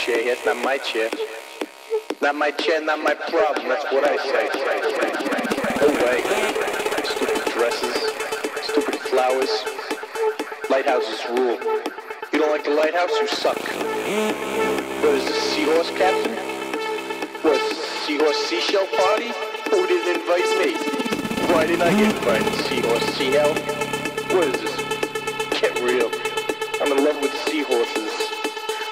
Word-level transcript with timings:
chair. 0.00 1.10
Not 2.22 2.34
my 2.34 2.50
chair, 2.50 2.80
not 2.80 2.98
my 3.02 3.14
problem, 3.14 3.68
that's 3.68 3.84
what 3.92 4.04
I 4.04 4.16
say. 4.16 4.48
No 5.80 5.88
way. 6.04 6.22
Stupid 7.04 7.44
dresses, 7.52 7.96
stupid 8.62 9.00
flowers. 9.00 9.50
Lighthouses 10.70 11.20
rule. 11.30 11.58
You 12.32 12.38
don't 12.38 12.50
like 12.50 12.64
the 12.64 12.70
lighthouse, 12.70 13.10
you 13.20 13.28
suck. 13.28 13.58
What 13.58 15.14
is 15.14 15.24
this, 15.24 15.42
seahorse 15.52 15.90
captain? 15.90 16.36
What 17.42 17.60
is 17.60 17.76
seahorse 18.06 18.36
seashell 18.46 18.86
party? 18.86 19.32
Who 19.70 19.86
didn't 19.86 20.20
invite 20.20 20.50
me? 20.64 20.74
Why 21.52 21.66
didn't 21.66 21.82
I 21.82 21.90
get 21.90 22.14
invited, 22.14 22.54
seahorse 22.66 23.04
seahell? 23.16 23.54
What 24.34 24.44
is 24.48 24.60
this? 24.60 24.79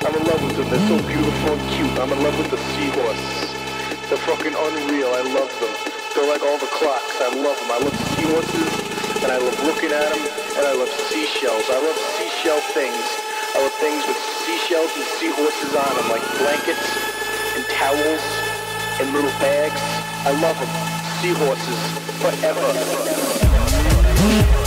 I'm 0.08 0.16
in 0.16 0.24
love 0.24 0.40
with 0.40 0.56
them. 0.56 0.64
They're 0.72 0.88
so 0.88 0.96
beautiful 1.04 1.52
and 1.52 1.68
cute. 1.68 1.92
I'm 2.00 2.08
in 2.08 2.16
love 2.24 2.32
with 2.40 2.48
the 2.48 2.56
seahorses. 2.72 3.52
They're 4.08 4.16
fucking 4.24 4.56
unreal. 4.56 5.12
I 5.12 5.20
love 5.36 5.52
them. 5.60 5.68
They're 6.16 6.24
like 6.24 6.40
all 6.40 6.56
the 6.56 6.72
clocks. 6.80 7.20
I 7.20 7.28
love 7.36 7.60
them. 7.60 7.68
I 7.68 7.76
love 7.76 7.92
seahorses, 8.16 8.72
and 9.20 9.28
I 9.28 9.36
love 9.36 9.52
looking 9.68 9.92
at 9.92 10.08
them, 10.08 10.24
and 10.56 10.64
I 10.64 10.72
love 10.80 10.88
seashells. 11.12 11.68
I 11.68 11.76
love 11.84 11.98
seashell 12.16 12.56
things. 12.72 13.04
I 13.52 13.60
love 13.60 13.76
things 13.84 14.00
with 14.08 14.16
seashells 14.48 14.88
and 14.96 15.04
seahorses 15.20 15.76
on 15.76 15.92
them, 16.00 16.08
like 16.08 16.24
blankets 16.40 16.88
and 17.52 17.68
towels 17.76 18.24
and 19.04 19.12
little 19.12 19.36
bags. 19.44 19.84
I 20.24 20.32
love 20.40 20.56
them. 20.56 20.72
Seahorses 21.20 21.80
forever. 22.24 22.64
background 24.24 24.57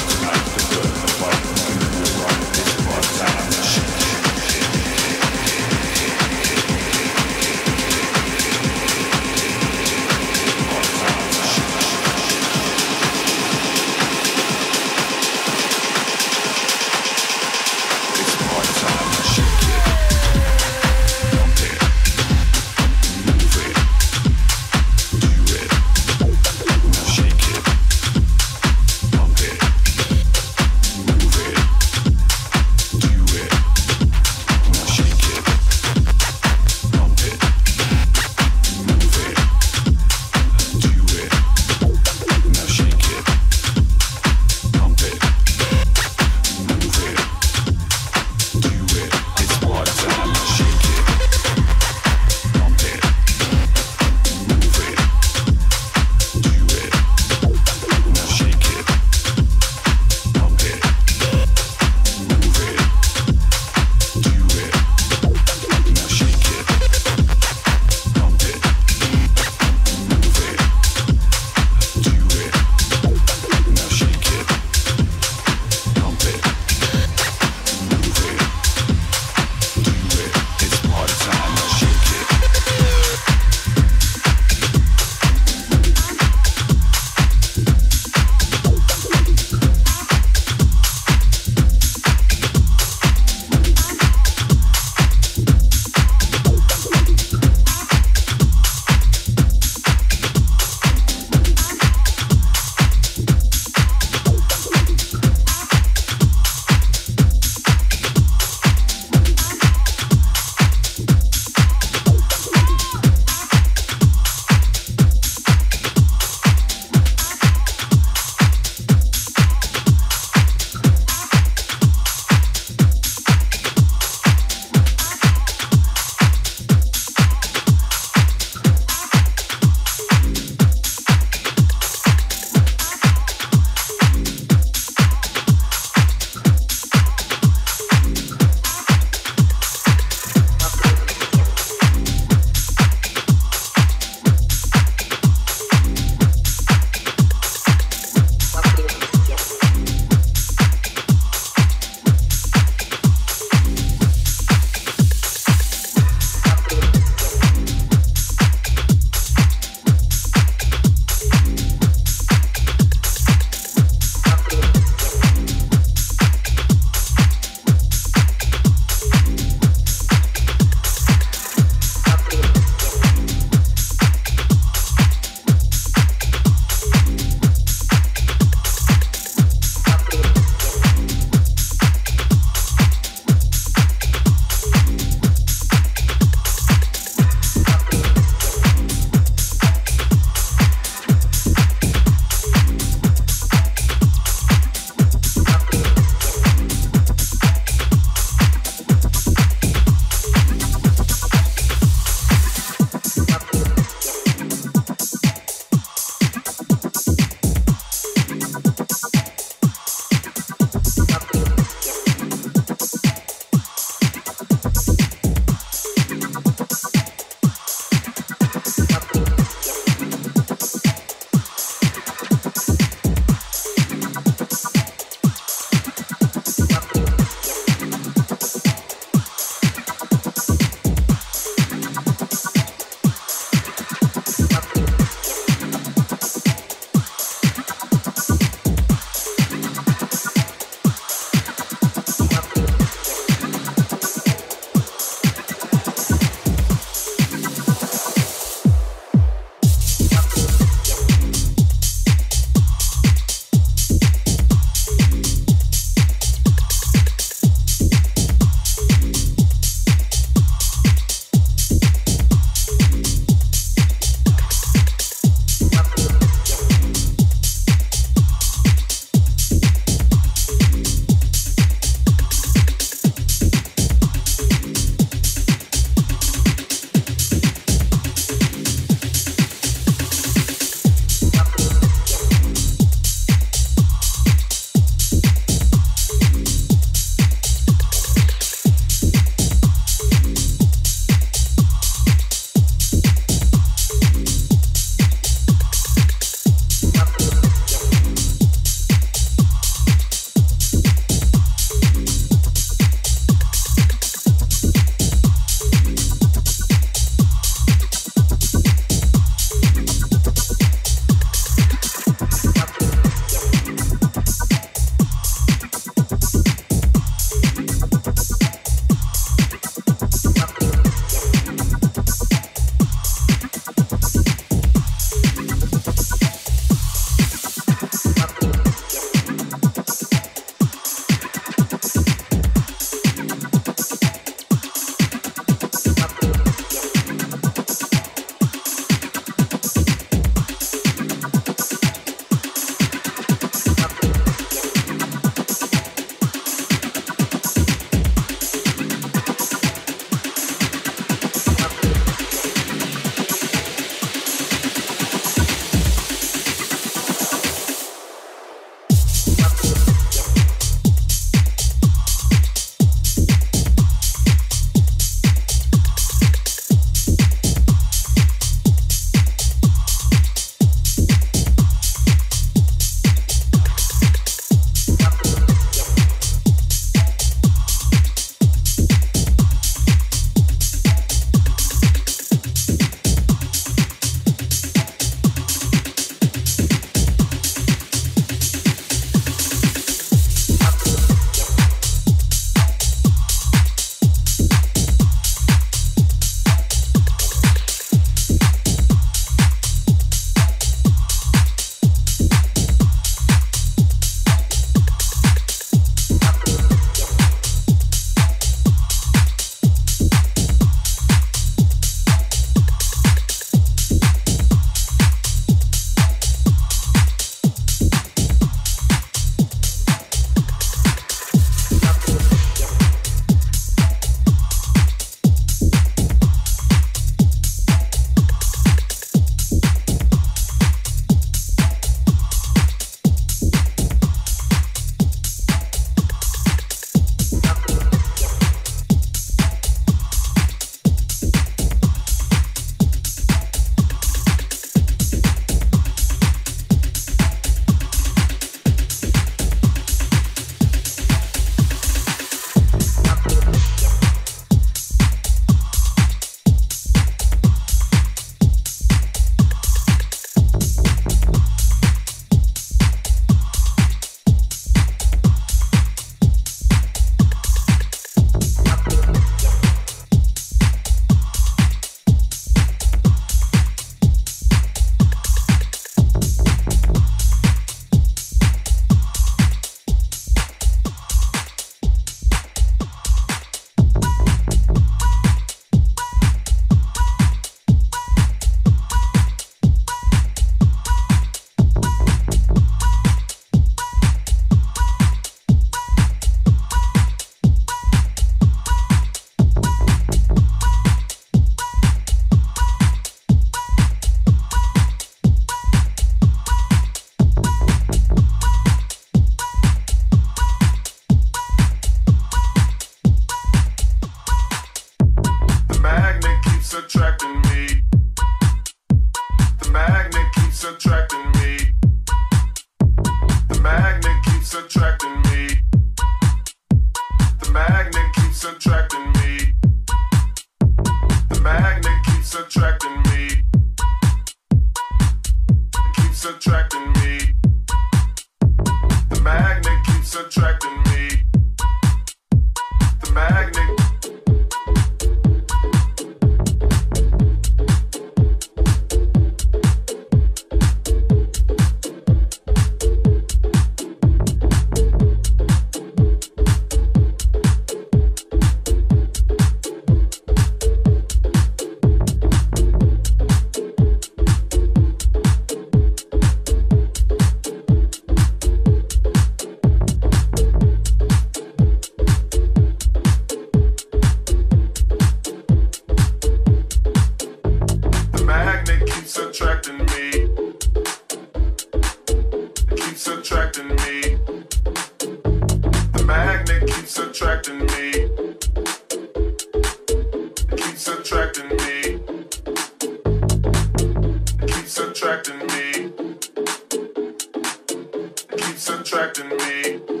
attracting 598.93 599.29
me. 599.37 600.00